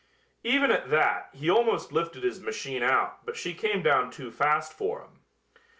[0.43, 4.73] Even at that he almost lifted his machine out but she came down too fast
[4.73, 5.19] for him.